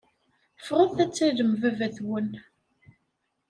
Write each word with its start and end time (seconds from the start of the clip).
Ffɣet 0.61 0.95
ad 1.03 1.11
tallem 1.13 1.51
baba-twen. 1.61 2.29